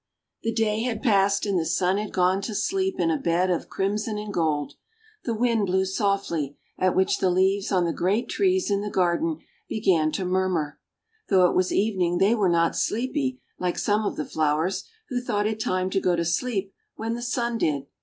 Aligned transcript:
The 0.41 0.51
day 0.51 0.81
had 0.81 1.03
passed 1.03 1.45
and 1.45 1.59
the 1.59 1.63
sun 1.67 1.99
had 1.99 2.11
gone 2.11 2.41
to 2.41 2.55
sleep 2.55 2.95
in 2.99 3.11
a 3.11 3.19
bed 3.19 3.51
of 3.51 3.69
crimson 3.69 4.17
and 4.17 4.33
gold. 4.33 4.73
The 5.25 5.35
wind 5.35 5.67
blew 5.67 5.85
softly, 5.85 6.57
at 6.79 6.95
which 6.95 7.19
the 7.19 7.29
leaves 7.29 7.71
on 7.71 7.85
the 7.85 7.93
great 7.93 8.27
trees 8.27 8.71
in 8.71 8.81
the 8.81 8.89
garden 8.89 9.41
began 9.69 10.11
to 10.13 10.25
murmur; 10.25 10.79
though 11.29 11.47
it 11.47 11.55
was 11.55 11.71
evening 11.71 12.17
they 12.17 12.33
were 12.33 12.49
not 12.49 12.75
sleepy 12.75 13.41
like 13.59 13.77
some 13.77 14.03
of 14.03 14.15
the 14.15 14.25
flowers 14.25 14.85
who 15.09 15.21
thought 15.21 15.45
it 15.45 15.59
time 15.59 15.91
to 15.91 15.99
go 15.99 16.15
to 16.15 16.25
sleep 16.25 16.73
when 16.95 17.13
the 17.13 17.21
sun 17.21 17.59
did. 17.59 17.85